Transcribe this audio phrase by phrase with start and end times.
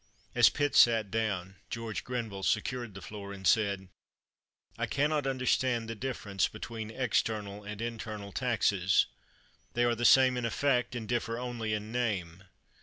[0.33, 3.87] [As Pitt sat down, George Grenville secured the floor and said:
[4.75, 9.05] "I can not understand the difference between external and internal taxes.
[9.75, 12.45] They are the same in effect, and differ only in name.